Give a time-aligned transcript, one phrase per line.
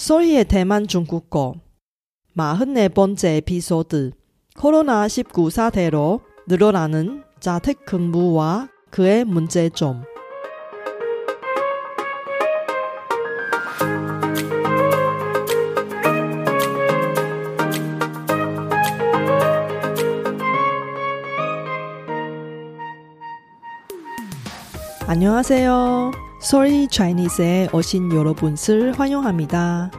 [0.00, 1.56] 소리의 대만 중국어.
[2.34, 4.12] 44번째 에피소드.
[4.56, 10.02] 코로나19 사태로 늘어나는 자택근무와 그의 문제점.
[25.06, 26.19] 안녕하세요.
[26.42, 29.90] Sorry Chinese에 오신 여러분을 환영합니다.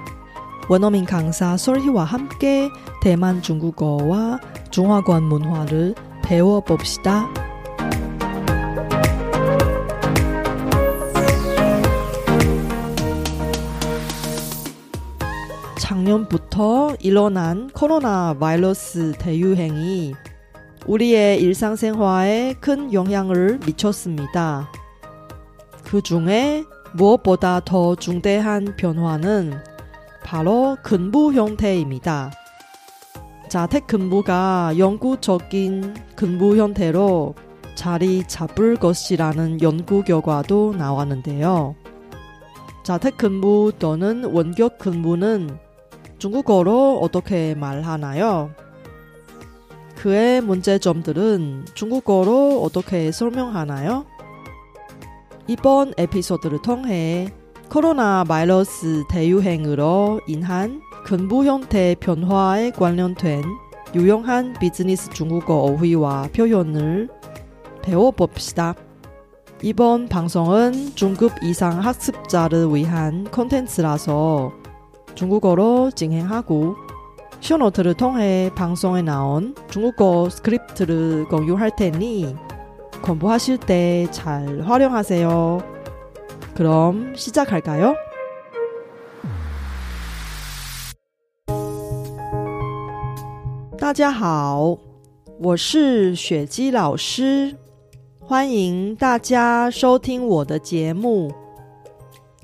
[0.70, 2.68] 원어민 강사 솔희와 함께
[3.04, 4.40] 대만 중국어와
[4.72, 7.30] 중화권 문화를 배워봅시다.
[15.78, 20.16] 작년부터 일어난 코로나 바이러스 대유행이
[20.88, 24.72] 우리의 일상생활에 큰 영향을 미쳤습니다.
[25.92, 26.64] 그 중에
[26.94, 29.62] 무엇보다 더 중대한 변화는
[30.24, 32.32] 바로 근무 형태입니다.
[33.50, 37.36] 자택 근무가 영구적인 근무 형태로
[37.76, 41.76] 자리 잡을 것이라는 연구 결과도 나왔는데요.
[42.86, 45.60] 자택 근무 또는 원격 근무는
[46.20, 48.52] 중국어로 어떻게 말하나요?
[49.98, 54.06] 그의 문제점들은 중국어로 어떻게 설명하나요?
[55.48, 57.34] 이번 에피소드를 통해
[57.70, 63.44] 코로나 바이러스 대유행으로 인한 근부 형태 변화에 관련된
[63.96, 67.10] 유용한 비즈니스 중국어 어휘와 표현을
[67.82, 68.76] 배워봅시다.
[69.64, 74.52] 이번 방송은 중급 이상 학습자를 위한 콘텐츠라서
[75.16, 76.76] 중국어로 진행하고
[77.42, 82.36] 쇼노트를 통해 방송에 나온 중국어 스크립트를 공유할 테니
[83.03, 85.63] 공부하실 때 잘 활용하세요.
[86.55, 87.95] 그럼 시작할까요?
[93.79, 94.77] 大家好，
[95.39, 97.55] 我是雪姬老师，
[98.19, 101.33] 欢迎大家收听我的节目。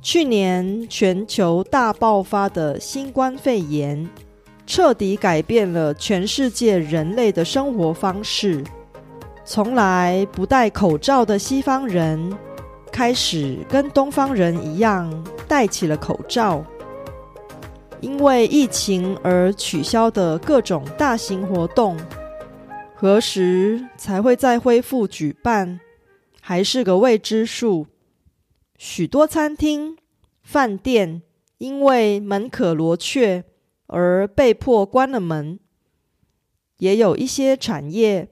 [0.00, 4.08] 去年全球大爆发的新冠肺炎，
[4.66, 8.62] 彻底改变了全世界人类的生活方式。
[9.49, 12.37] 从来不戴口罩的西方人，
[12.91, 15.09] 开始跟东方人一样
[15.47, 16.61] 戴起了口罩。
[18.01, 21.97] 因为疫情而取消的各种大型活动，
[22.93, 25.79] 何时才会再恢复举办，
[26.41, 27.87] 还是个未知数。
[28.77, 29.97] 许多餐厅、
[30.43, 31.21] 饭店
[31.57, 33.45] 因为门可罗雀
[33.85, 35.57] 而被迫关了门，
[36.79, 38.27] 也有一些产业。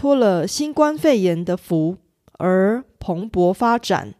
[0.00, 1.98] 托了新冠肺炎的福
[2.38, 4.14] 而蓬勃发展。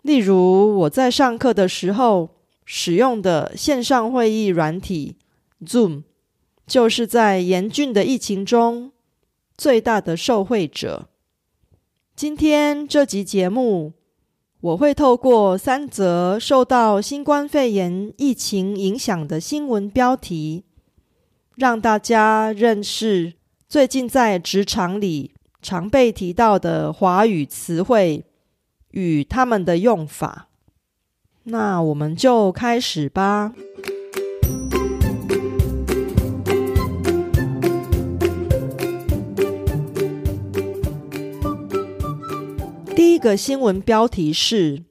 [0.00, 2.30] 例如，我在上课的时候
[2.64, 5.18] 使用的线上会议软体
[5.62, 6.04] Zoom，
[6.66, 8.92] 就是在严峻的疫情中
[9.58, 11.10] 最大的受惠者。
[12.16, 13.92] 今天这集节目，
[14.62, 20.64] 我会透过三则受到新冠肺炎疫情影响的新闻标题，
[21.56, 23.34] 让大家认识。
[23.70, 25.32] 最近在职场里
[25.62, 28.24] 常被提到的华语词汇
[28.90, 30.48] 与他们的用法，
[31.44, 33.54] 那我们就开始吧。
[42.96, 44.82] 第一个新闻标题是：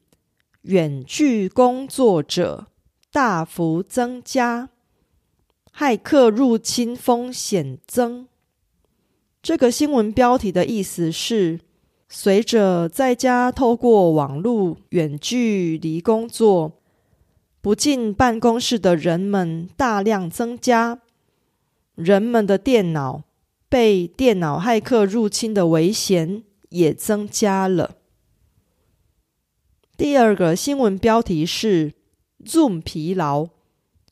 [0.61, 2.67] 远距工作者
[3.11, 4.69] 大幅增加，
[5.75, 8.28] 骇客入侵风险增。
[9.41, 11.61] 这个新闻标题的意思是：
[12.09, 16.81] 随着在家透过网络远距离工作、
[17.61, 20.99] 不进办公室的人们大量增加，
[21.95, 23.23] 人们的电脑
[23.69, 27.95] 被电脑骇客入侵的危险也增加了。
[29.95, 31.94] 第二个新闻标题是
[32.45, 33.47] ：Zoom 疲劳，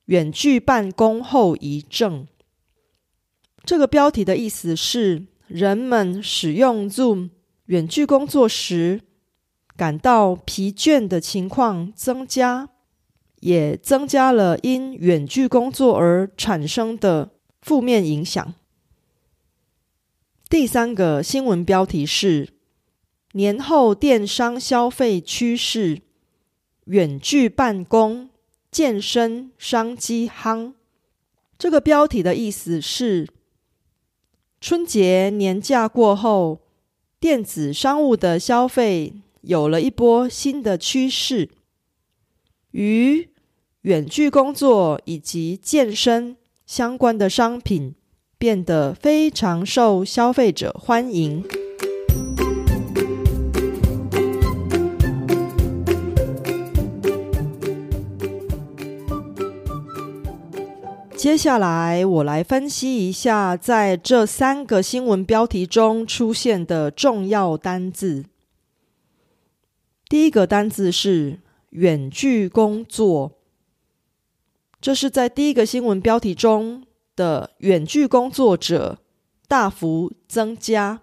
[0.06, 2.28] 远距办公后遗症。
[3.68, 7.32] 这个标题的意思是，人们使用 Zoom
[7.66, 9.02] 远距工作时，
[9.76, 12.70] 感到疲倦的情况增加，
[13.42, 17.32] 也增加了因远距工作而产生的
[17.62, 18.54] 负面影响。
[20.48, 22.48] 第三个新闻标题是：
[23.34, 26.00] 年后电商消费趋势，
[26.86, 28.30] 远距办公、
[28.72, 30.72] 健身商机夯。
[31.58, 33.28] 这个标题的意思是。
[34.60, 36.62] 春节年假过后，
[37.20, 41.50] 电子商务的消费有了一波新的趋势。
[42.72, 43.30] 与
[43.82, 47.96] 远距工作以及健身相关的商品
[48.38, 51.44] 变得非常受消费者欢迎。
[61.28, 68.24] 接下来，我来分析一下在这三个新闻标题中出现的重要单字。
[70.08, 71.42] 第一个单字是
[71.72, 73.34] “远距工作”，
[74.80, 76.86] 这是在第一个新闻标题中
[77.18, 79.00] 的远距工作者
[79.50, 81.02] 大幅增加。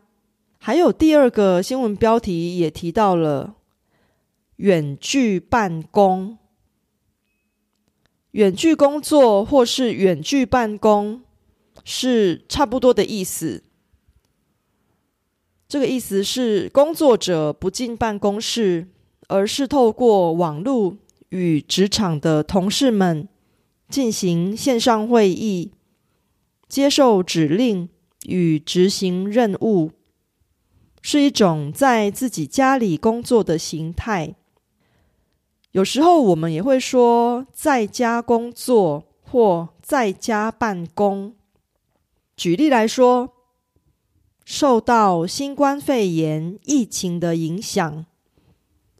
[0.56, 3.56] 还有第二个新闻标题也提到了
[4.56, 6.38] 远距办公。
[8.34, 11.22] 远距工作或是远距办公
[11.84, 13.62] 是差不多的意思。
[15.68, 18.88] 这个意思是，工作者不进办公室，
[19.28, 20.96] 而是透过网络
[21.28, 23.28] 与职场的同事们
[23.88, 25.70] 进行线上会议，
[26.68, 27.88] 接受指令
[28.26, 29.92] 与执行任务，
[31.00, 34.34] 是一种在自己家里工作的形态。
[35.74, 41.34] 有时候我们也会说在家工作或在家办公。
[42.36, 43.32] 举例来说，
[44.44, 48.06] 受到新冠肺炎疫情的影响，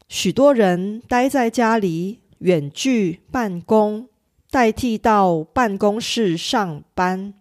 [0.09, 4.09] 许多人待在家里远距办公，
[4.51, 7.35] 代替到办公室上班。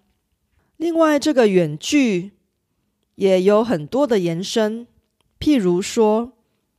[0.76, 2.30] 另外，这个远距
[3.16, 4.86] 也有很多的延伸，
[5.40, 6.34] 譬如说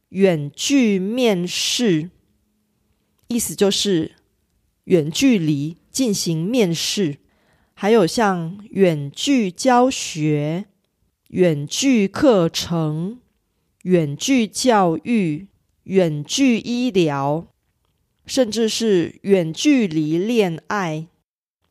[0.07, 2.11] 远距面试。
[3.27, 4.11] 意思就是
[4.85, 7.17] 远距离进行面试，
[7.73, 10.65] 还有像远距教学、
[11.29, 13.19] 远距课程、
[13.83, 15.47] 远距教育、
[15.83, 17.47] 远距医疗，
[18.25, 21.07] 甚至是远距离恋爱，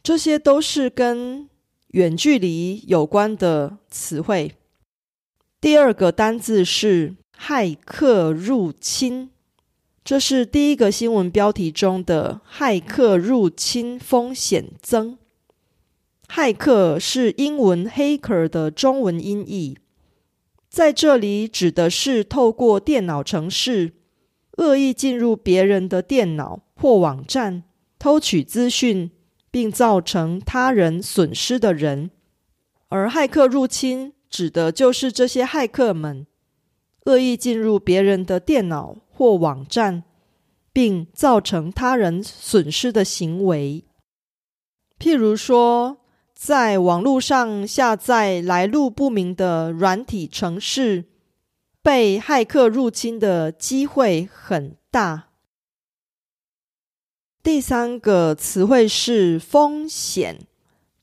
[0.02, 1.48] 这些都是跟
[1.88, 4.56] 远距离有关的词汇。
[5.60, 9.30] 第二个单字是骇客入侵。
[10.04, 15.16] 这是第一个新闻标题中的“骇客入侵风险增”。
[16.28, 19.78] 骇客是英文 “hacker” 的中文音译，
[20.68, 23.94] 在这里指的是透过电脑程式
[24.58, 27.62] 恶意进入别人的电脑或网站，
[27.98, 29.10] 偷取资讯
[29.50, 32.10] 并造成他人损失的人。
[32.90, 36.26] 而骇客入侵指的就是这些骇客们
[37.06, 38.98] 恶意进入别人的电脑。
[39.16, 40.02] 或网站，
[40.72, 43.84] 并造成他人损失的行为，
[44.98, 45.98] 譬如说，
[46.34, 51.04] 在网络上下载来路不明的软体程式，
[51.80, 55.28] 被骇客入侵的机会很大。
[57.42, 60.46] 第三个词汇是风险，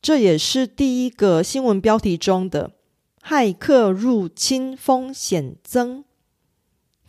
[0.01, 2.71] 这也是第一个新闻标题中的
[3.23, 6.03] 骇客入侵风险增。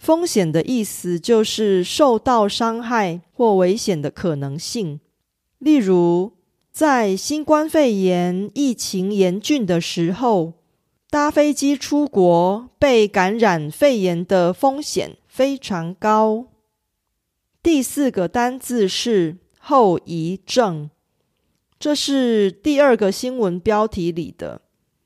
[0.03, 4.99] 风险的意思就是受到伤害或危险的可能性。
[5.59, 6.33] 例如，
[6.73, 10.55] 在新冠肺炎疫情严峻的时候，
[11.09, 16.47] 搭飞机出国被感染肺炎的风险非常高。
[17.63, 20.91] 第四个单字是后遗症，
[21.79, 24.63] 这是第二个新闻标题里的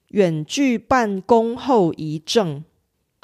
[0.09, 2.65] 远距办公后遗症。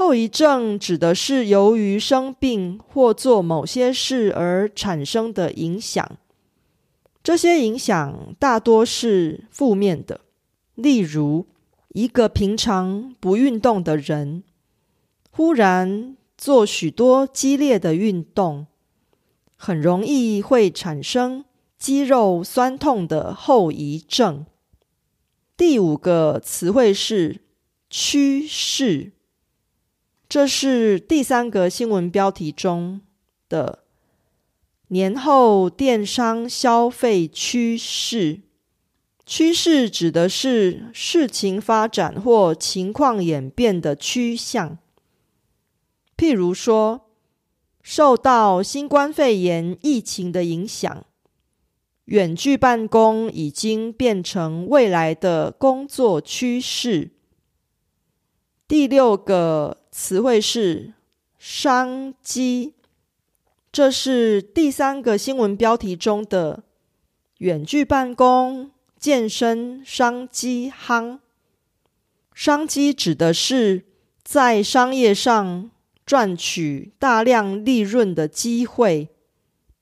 [0.03, 6.19] 后遗症指的是由于生病或做某些事而产生的影响，
[7.23, 10.23] 这些影响大多是负面的。
[10.75, 11.47] 例如，
[11.91, 14.43] 一个平常不运动的人，
[15.31, 18.67] 忽然做许多激烈的运动，
[19.57, 21.45] 很容易会产生
[21.79, 24.45] 肌肉酸痛的后遗症。
[25.57, 27.43] 第五个词汇是
[27.89, 29.13] 趋势。
[30.33, 33.03] 这是第三个新闻标题中
[33.51, 33.81] 的
[34.89, 38.41] 年后电商消费趋势。
[39.27, 44.79] 趋势指的是事情发展或情况演变的趋向。
[46.17, 47.11] 譬如说，
[47.83, 51.05] 受到新冠肺炎疫情的影响，
[52.07, 57.11] 远距办公已经变成未来的工作趋势。
[58.67, 59.82] 第六个。
[59.95, 60.95] 词汇是
[61.39, 62.73] 商机，
[63.71, 66.63] 这是第三个新闻标题中的
[67.39, 71.19] 远距办公、健身商机夯。
[72.33, 73.85] 商机指的是
[74.25, 75.71] 在商业上
[76.07, 79.11] 赚取大量利润的机会，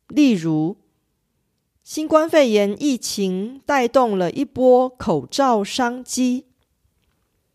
[0.08, 0.76] 例如
[1.84, 6.46] 新冠肺炎疫情带动了一波口罩商机。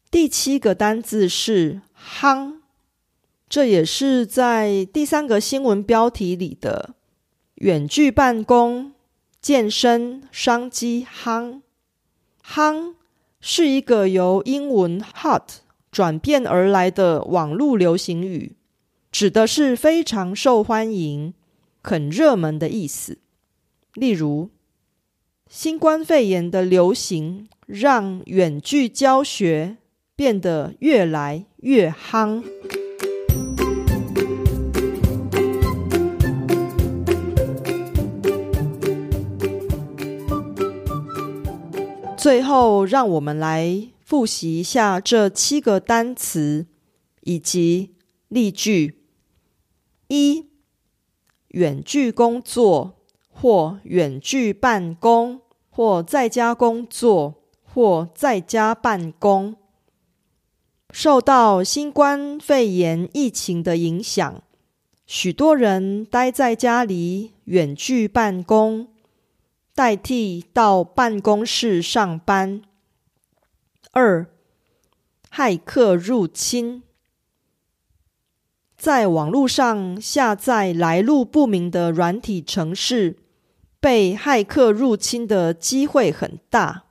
[0.09, 2.59] 第七个单字是“夯”，
[3.49, 6.93] 这也是在第三个新闻标题里的
[7.55, 8.93] 远距办公、
[9.41, 11.61] 健身商机夯。
[12.45, 12.93] 夯
[13.41, 18.55] 是一个由英文 “hot” 转变而来的网络流行语，
[19.11, 21.33] 指的是非常受欢迎、
[21.81, 23.17] 很热门的意思。
[23.93, 24.49] 例如，
[25.49, 29.77] 新冠肺炎的流行让远距教学。
[30.15, 32.43] 变得越来越夯。
[42.17, 46.65] 最后，让我们来复习一下这七个单词
[47.21, 47.93] 以及
[48.29, 49.03] 例句：
[50.07, 50.47] 一、
[51.49, 52.95] 远距工作
[53.29, 59.55] 或远距办公，或在家工作或在家办公。
[60.97, 64.41] 受到新冠肺炎疫情的影响，
[65.05, 68.87] 许多人待在家里远距办公，
[69.73, 72.61] 代替到办公室上班。
[73.91, 74.27] 二，
[75.29, 76.83] 骇客入侵，
[78.77, 83.17] 在网络上下载来路不明的软体程式，
[83.81, 86.85] 被骇客入侵的机会很大。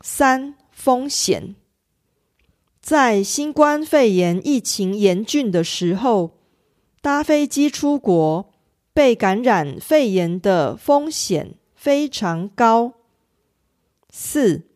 [0.00, 1.54] 三，风险。
[2.86, 6.38] 在新冠肺炎疫情严峻的时候，
[7.00, 8.52] 搭飞机出国
[8.92, 12.92] 被感染肺炎的风险非常高。
[14.08, 14.68] 四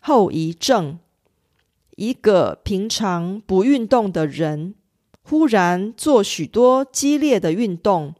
[0.00, 0.98] 后遗症，
[1.96, 4.74] 一个平常不运动的人，
[5.20, 8.14] 忽然做许多激烈的运动，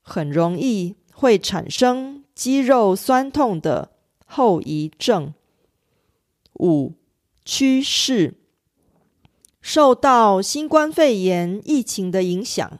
[0.00, 3.90] 很容易会产生肌肉酸痛的
[4.24, 5.34] 后遗症。
[6.54, 6.94] 五
[7.44, 8.32] 趋势。
[9.68, 12.78] 受到新冠肺炎疫情的影响，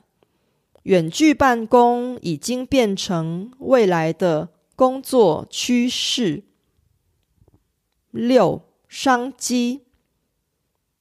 [0.83, 6.43] 远距办公已经变成未来的工作趋势。
[8.11, 9.81] 六商机，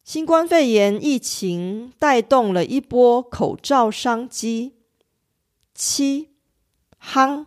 [0.02, 4.72] 新冠肺炎疫情带动了一波口罩商机。
[5.72, 6.30] 七
[7.00, 7.46] 夯，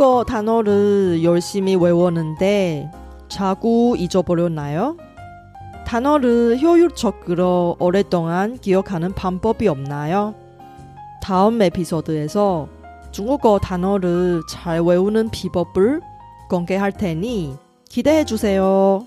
[0.00, 2.90] 중국어 단어를 열심히 외웠는데
[3.28, 4.96] 자꾸 잊어버렸나요?
[5.86, 10.34] 단어를 효율적으로 오랫동안 기억하는 방법이 없나요?
[11.22, 12.68] 다음 에피소드에서
[13.10, 16.00] 중국어 단어를 잘 외우는 비법을
[16.48, 17.56] 공개할 테니
[17.90, 19.06] 기대해 주세요.